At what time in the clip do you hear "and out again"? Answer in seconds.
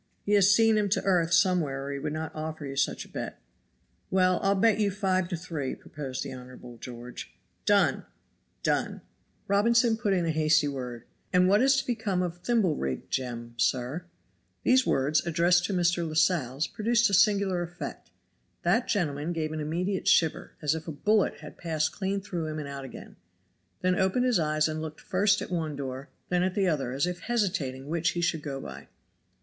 22.57-23.17